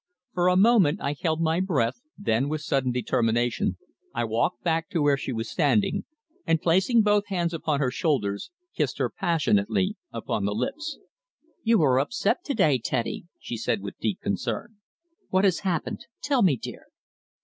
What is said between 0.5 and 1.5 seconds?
moment I held